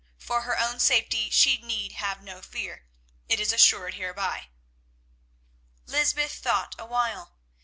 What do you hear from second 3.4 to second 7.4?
assured hereby." Lysbeth thought awhile.